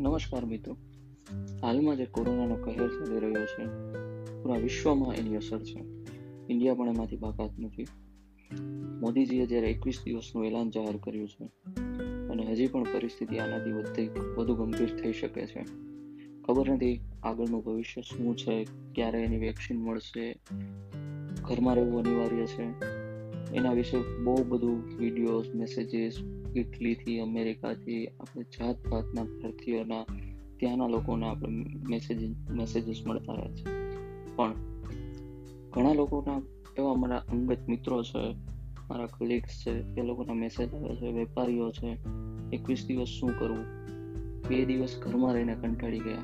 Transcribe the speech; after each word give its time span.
નમસ્કાર 0.00 0.44
મિત્રો. 0.44 0.76
હાલમાં 1.62 1.96
જે 1.96 2.06
કોરોનાનો 2.06 2.54
કહેર 2.54 2.88
ચાલી 2.88 3.20
રહ્યો 3.20 3.44
છે, 3.44 3.64
પૂરા 4.42 4.58
વિશ્વમાં 4.58 5.14
એની 5.14 5.36
અસર 5.36 5.58
છે. 5.58 5.84
ઇન્ડિયા 6.48 6.74
પણ 6.74 6.88
એમાંથી 6.88 7.16
બાકાત 7.16 7.50
નથી. 7.58 7.86
મોદીજીએ 9.00 9.46
જ્યારે 9.46 9.70
એકવીસ 9.70 10.02
દિવસનું 10.04 10.46
એલાન 10.46 10.70
જાહેર 10.70 10.96
કર્યું 10.96 11.28
છે 11.28 11.44
અને 12.28 12.42
હજી 12.42 12.66
પણ 12.66 12.82
પરિસ્થિતિ 12.82 13.38
આનાથી 13.38 13.72
વધતી 13.72 14.08
વધુ 14.36 14.54
ગંભીર 14.54 15.02
થઈ 15.02 15.12
શકે 15.12 15.46
છે. 15.46 15.64
ખબર 16.42 16.70
નથી 16.70 17.00
આગળનું 17.22 17.64
ભવિષ્ય 17.64 18.00
શું 18.02 18.36
છે, 18.36 18.64
ક્યારે 18.94 19.22
એની 19.22 19.38
વેક્સિન 19.38 19.76
મળશે, 19.76 20.38
ઘરમાં 21.42 21.74
રહેવું 21.74 22.06
અનિવાર્ય 22.06 22.46
છે. 22.46 22.68
એના 23.54 23.72
વિશે 23.72 23.98
બહુ 24.24 24.44
બધું 24.44 24.98
વિડીયોઝ 24.98 25.54
મેસેજીસ 25.54 26.14
ઇટલીથી 26.56 27.20
અમેરિકાથી 27.20 28.06
આપણે 28.06 28.42
જાત 28.42 28.76
જાતના 28.90 29.22
ભારતીયોના, 29.22 30.04
ત્યાંના 30.56 30.88
લોકોના 30.88 31.30
આપણે 31.30 31.64
મેસેજ 31.88 32.36
મેસેજીસ 32.50 33.02
મળતા 33.06 33.32
રહે 33.32 33.48
છે. 33.48 33.64
પણ 34.36 34.54
ઘણા 35.72 35.92
લોકોના, 35.92 36.40
એવા 36.78 36.94
મારા 36.94 37.16
અંગત 37.16 37.58
મિત્રો 37.68 38.02
છે, 38.02 38.34
મારા 38.90 39.06
કલીગ્સ 39.06 39.62
છે, 39.66 40.00
એ 40.00 40.02
લોકોના 40.02 40.34
મેસેજ 40.34 40.74
આવે 40.74 40.96
છે, 40.96 41.12
વેપારીઓ 41.12 41.70
છે, 41.70 41.98
એકવીસ 42.52 42.86
દિવસ 42.86 43.08
શું 43.08 43.38
કરવું? 43.38 43.64
બે 44.48 44.64
દિવસ 44.64 44.96
ઘરમાં 45.02 45.34
રહીને 45.34 45.54
કંટાળી 45.54 45.98
ગયા. 45.98 46.18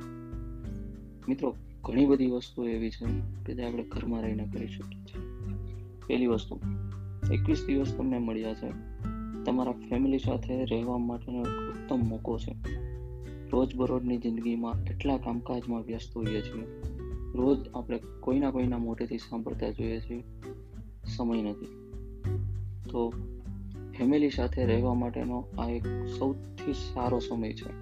મિત્રો, 1.28 1.56
ઘણી 1.84 2.06
બધી 2.06 2.27
વસ્તુઓ 2.27 2.64
એવી 2.64 2.91
છે 2.91 3.06
કે 3.47 3.55
જે 3.55 3.62
આપણે 3.62 3.83
ઘરમાં 3.83 4.22
રહીને 4.22 4.48
કરી 4.52 4.69
શકીએ 4.69 5.00
છીએ. 5.00 5.20
પહેલી 6.06 6.27
વસ્તુ 6.27 6.61
એકવીસ 7.33 7.64
દિવસ 7.66 7.95
તમને 7.96 8.19
મળ્યા 8.19 8.55
છે. 8.55 8.70
તમારા 9.45 9.73
ફેમિલી 9.73 10.19
સાથે 10.19 10.64
રહેવા 10.64 10.98
માટેનો 10.98 11.41
ઉત્તમ 11.41 12.09
મોકો 12.09 12.38
છે. 12.38 12.56
રોજબરોજની 13.50 14.19
જિંદગીમાં 14.19 14.84
એટલા 14.84 15.16
કામકાજમાં 15.16 15.83
વ્યસ્ત 15.83 16.16
હોઈએ 16.16 16.41
છીએ. 16.41 16.83
રોજ 17.34 17.69
આપણે 17.75 18.00
કોઈના 18.20 18.50
કોઈના 18.50 18.78
મોઢેથી 18.78 19.19
સાંભળતા 19.19 19.70
જોઈએ 19.70 20.00
છીએ. 20.00 20.25
સમય 21.17 21.42
નથી. 21.42 21.91
તો 22.91 23.12
ફેમિલી 23.98 24.30
સાથે 24.30 24.64
રહેવા 24.64 24.95
માટેનો 24.95 25.48
આ 25.58 25.70
એક 25.70 25.86
સૌથી 26.19 26.72
સારો 26.72 27.19
સમય 27.19 27.52
છે. 27.52 27.72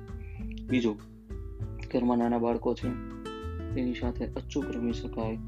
બીજું, 0.66 0.98
ઘરમાં 1.94 2.18
નાના 2.18 2.38
બાળકો 2.38 2.74
છે. 2.74 2.88
તેની 3.74 3.94
સાથે 3.94 4.26
અચૂક 4.26 4.64
રમી 4.64 4.92
શકાય. 4.92 5.38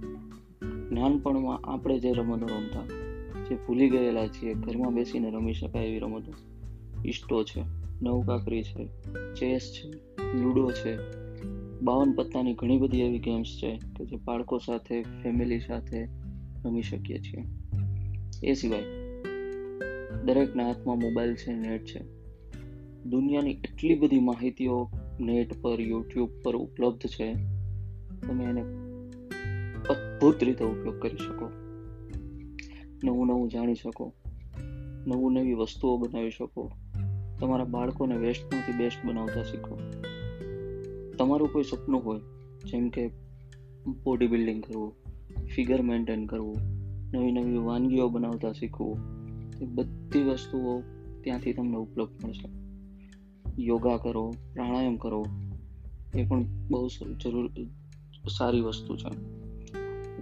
નાનપણમાં 0.91 1.61
આપણે 1.65 1.99
જે 1.99 2.13
રમતો 2.13 2.47
રમતા 2.47 3.04
જે 3.49 3.55
ભૂલી 3.55 3.91
ગયેલા 3.91 4.27
છીએ, 4.27 4.55
ઘરમાં 4.55 4.95
બેસીને 4.95 5.31
રમી 5.31 5.53
શકાય 5.53 5.87
એવી 5.87 5.99
રમતો. 5.99 6.33
ઈસ્ટો 7.07 7.43
છે 7.43 7.63
નવકાકરી 8.03 8.63
છે, 8.63 8.87
ચેસ 9.35 9.73
છે, 9.73 9.89
લૂડો 10.41 10.71
છે, 10.71 10.97
બાવન 11.83 12.13
પત્તાની 12.13 12.55
ઘણી 12.55 12.79
બધી 12.79 13.01
એવી 13.01 13.19
ગેમ્સ 13.19 13.47
છે 13.47 13.77
કે 13.77 14.05
જે 14.05 14.17
બાળકો 14.17 14.59
સાથે 14.59 15.03
ફેમિલી 15.03 15.61
સાથે 15.61 16.05
રમી 16.65 16.83
શકીએ 16.83 17.19
છીએ. 17.19 17.45
એ 18.51 18.55
સિવાય, 18.55 18.83
દરેકના 20.25 20.67
હાથમાં 20.67 20.97
મોબાઈલ 20.97 21.35
છે 21.35 21.53
નેટ 21.53 21.85
છે. 21.85 22.01
દુનિયાની 23.05 23.51
એટલી 23.51 23.95
બધી 23.95 24.21
માહિતીઓ 24.21 24.89
નેટ 25.21 25.63
પર 25.63 25.81
યુટ્યુબ 25.81 26.31
પર 26.43 26.57
ઉપલબ્ધ 26.57 26.99
છે, 26.99 27.33
તમે 28.27 28.45
એને 28.45 28.61
અદ્ભુત 29.91 30.45
રીતે 30.45 30.65
ઉપયોગ 30.65 31.03
કરી 31.03 31.17
શકો. 31.17 31.64
નવું 33.05 33.27
નવું 33.27 33.49
જાણી 33.49 33.75
શકો, 33.75 34.13
નવું 35.07 35.33
નવી 35.33 35.55
વસ્તુઓ 35.55 35.97
બનાવી 35.97 36.31
શકો, 36.31 36.71
તમારા 37.41 37.65
બાળકોને 37.65 38.17
વેસ્ટમાંથી 38.17 38.73
બેસ્ટ 38.73 39.07
બનાવતા 39.07 39.43
શીખો. 39.43 39.79
તમારું 41.19 41.53
કોઈ 41.53 41.63
સપનું 41.63 42.05
હોય, 42.05 42.21
જેમ 42.65 42.89
કે 42.89 43.09
બોડી 44.05 44.27
બિલ્ડિંગ 44.27 44.63
કરવું 44.63 44.95
ફિગર 45.55 45.83
મેન્ટેન 45.83 46.27
કરવું, 46.27 46.57
નવી 47.15 47.33
નવી 47.33 47.57
વાનગીઓ 47.57 48.09
બનાવતા 48.09 48.53
શીખવું, 48.53 48.99
એ 49.63 49.65
બધી 49.65 50.23
વસ્તુઓ 50.23 50.81
ત્યાંથી 51.21 51.53
તમને 51.53 51.77
ઉપલબ્ધ 51.77 52.25
મળશે. 52.25 52.49
યોગા 53.63 53.97
કરો, 53.97 54.35
પ્રાણાયામ 54.53 54.97
કરો, 54.97 55.27
એ 56.15 56.25
પણ 56.25 56.43
બહુ 56.43 56.89
જરૂર, 57.25 57.51
સારી 58.29 58.61
વસ્તુ 58.61 58.97
છે. 58.97 59.17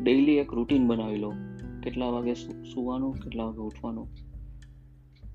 ડેઈલી 0.03 0.33
એક 0.33 0.53
રૂટીન 0.53 0.87
બનાવી 0.87 1.17
લો. 1.17 1.33
કેટલા 1.83 2.07
વાગે 2.07 2.35
સુવાનું, 2.75 3.17
કેટલા 3.17 3.45
વાગે 3.45 3.59
ઉઠવાનું? 3.59 4.09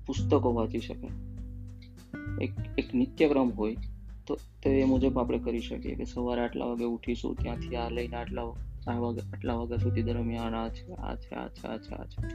પુસ્તકો 0.06 0.54
વાંચી 0.54 0.80
શકે. 0.80 1.08
એક 2.44 2.52
એક 2.78 2.94
નિત્યક્રમ 2.94 3.50
હોય, 3.50 3.76
તો 4.26 4.38
તે 4.62 4.70
એ 4.70 4.84
મુજબ 4.84 5.18
આપણે 5.18 5.38
કરી 5.38 5.60
શકીએ 5.60 5.94
કે 5.94 6.04
સવારે 6.04 6.40
આટલા 6.40 6.64
વાગે 6.64 6.84
ઉઠીશું, 6.84 7.36
ત્યાંથી 7.36 7.76
આ 7.76 7.88
લઈને 7.88 8.16
આટલા 8.16 8.42
આ 8.88 8.98
વાગે, 8.98 9.20
આટલા 9.20 9.54
વાગ્યા 9.54 9.76
સુધી 9.76 10.02
દરમિયાન 10.02 10.54
આ 10.54 10.68
છે 10.68 10.92
આ 10.92 11.14
છે 11.16 11.34
આ 11.34 11.48
છે 11.48 11.66
આ 11.66 11.76
છે 11.76 11.94
આ 11.94 12.04
છે. 12.04 12.28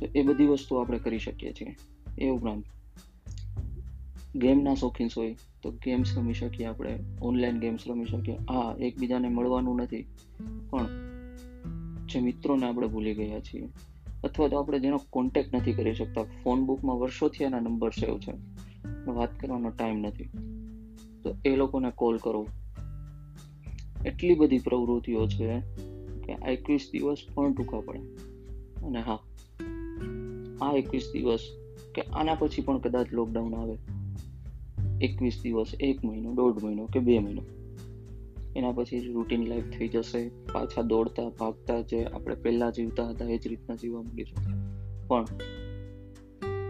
તો 0.00 0.06
એ 0.14 0.22
બધી 0.22 0.46
વસ્તુ 0.46 0.76
આપણે 0.76 0.98
કરી 0.98 1.18
શકીએ 1.18 1.52
છીએ. 1.52 1.76
એ 2.18 2.28
ઉપરાંત 2.28 2.64
ગેમના 4.36 4.74
શોખીન 4.74 5.08
હોય, 5.16 5.36
તો 5.62 5.70
ગેમ્સ 5.70 6.18
રમી 6.18 6.34
શકીએ 6.34 6.66
આપણે, 6.66 6.98
ઓનલાઈન 7.22 7.58
ગેમ્સ 7.58 7.88
રમી 7.88 8.04
શકીએ. 8.04 8.34
હા, 8.34 8.74
એકબીજાને 8.80 9.28
મળવાનું 9.28 9.76
નથી, 9.76 10.06
પણ 10.70 10.86
જે 12.08 12.20
મિત્રોને 12.20 12.66
આપણે 12.66 12.86
ભૂલી 12.86 13.14
ગયા 13.14 13.40
છીએ. 13.40 13.68
અથવા 14.24 14.48
તો 14.48 14.56
આપણે 14.56 14.78
જેનો 14.78 15.00
કોન્ટેક્ટ 15.10 15.54
નથી 15.54 15.72
કરી 15.72 15.94
શકતા. 15.94 16.22
ફોન 16.22 16.64
બુકમાં 16.64 16.98
વર્ષોથી 16.98 17.44
એના 17.44 17.60
નંબર 17.60 17.90
સેવ 17.90 18.18
છે. 18.18 18.32
વાત 19.06 19.40
કરવાનો 19.40 19.70
ટાઈમ 19.70 19.98
નથી. 19.98 20.24
તો 21.22 21.36
એ 21.44 21.56
લોકોને 21.56 21.90
કોલ 21.90 22.16
કરો. 22.16 22.46
એટલી 24.06 24.34
બધી 24.34 24.58
પ્રવૃત્તિઓ 24.58 25.26
છે 25.26 25.60
કે 26.26 26.34
આ 26.34 26.48
એકવીસ 26.48 26.88
દિવસ 26.92 27.16
પણ 27.34 27.52
ટૂંકા 27.52 27.80
પડે. 27.80 27.98
અને 28.86 29.00
હા, 29.00 29.18
આ 30.62 30.72
એકવીસ 30.72 31.10
દિવસ 31.12 31.40
કે 31.94 32.02
આના 32.02 32.34
પછી 32.34 32.62
પણ 32.62 32.78
કદાચ 32.78 33.06
લોકડાઉન 33.12 33.54
આવે. 33.54 33.78
એકવીસ 35.04 35.40
દિવસ, 35.42 35.72
એક 35.80 36.04
મહિનો, 36.04 36.34
દોઢ 36.34 36.64
મહિનો 36.64 36.86
કે 36.86 37.00
બે 37.00 37.18
મહિનો. 37.18 37.42
એના 38.56 38.72
પછી 38.72 39.00
રૂટીન 39.00 39.48
લાઈફ 39.48 39.64
થઈ 39.64 39.88
જશે. 39.88 40.28
પાછા 40.28 40.82
દોડતા, 40.82 41.28
ભાગતા, 41.28 41.80
જે 41.80 42.04
આપણે 42.04 42.34
પહેલા 42.34 42.70
જીવતા 42.70 43.08
હતા, 43.08 43.24
એ 43.24 43.38
જ 43.38 43.48
રીતના 43.48 43.74
જીવવા 43.74 44.02
માંડીશું 44.02 44.68
પણ 45.08 45.24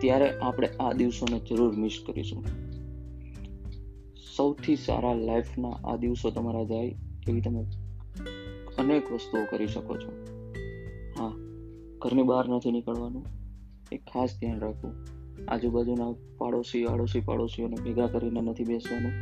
ત્યારે 0.00 0.39
આપણે 0.39 0.69
આ 0.81 0.93
દિવસોને 0.93 1.41
જરૂર 1.41 1.77
મિસ 1.77 1.99
કરીશું. 2.06 2.44
સૌથી 4.37 4.77
સારા 4.77 5.15
લાઈફના 5.15 5.69
આ 5.69 5.97
દિવસો 5.97 6.31
તમારા 6.31 6.65
જાય 6.65 6.94
એવી 7.28 7.41
તમે 7.41 7.65
અનેક 8.78 9.12
વસ્તુઓ 9.12 9.41
કરી 9.50 9.66
શકો 9.66 9.97
છો. 9.97 10.12
હા, 11.19 11.33
ઘરની 11.99 12.22
બહાર 12.22 12.49
નથી 12.49 12.72
નીકળવાનું. 12.72 13.27
એ 13.93 13.97
ખાસ 13.97 14.39
ધ્યાન 14.41 14.60
રાખવું. 14.60 14.93
આજુબાજુના 15.49 16.12
પાડોશી, 16.39 16.87
આડોશી, 16.87 17.21
પાડોશીઓને 17.21 17.77
ભેગા 17.84 18.06
કરીને 18.06 18.41
નથી 18.41 18.65
બેસવાનું. 18.65 19.12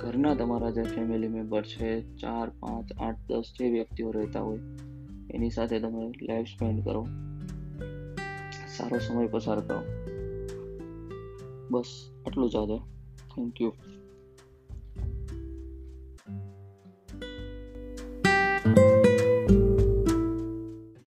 ઘરના 0.00 0.34
તમારા 0.34 0.70
જે 0.70 0.82
ફેમિલી 0.82 1.28
મેમ્બર 1.28 1.62
છે, 1.62 2.16
ચાર, 2.16 2.50
પાંચ, 2.50 2.92
આઠ, 2.92 3.16
દસ 3.28 3.52
જે 3.58 3.70
વ્યક્તિઓ 3.70 4.10
રહેતા 4.10 4.40
હોય, 4.40 4.58
એની 5.30 5.50
સાથે 5.50 5.80
તમે 5.80 6.12
લાઈફ 6.22 6.46
સ્પેન્ડ 6.46 6.84
કરો. 6.84 7.06
સારો 8.76 8.98
સમય 8.98 9.26
પસાર 9.26 9.60
કરો. 9.60 9.82
બસ, 11.70 12.10
આટલું 12.26 12.50
જ 12.50 12.56
આજે 12.56 12.78
થેન્ક 13.16 13.62
યુ 13.62 13.72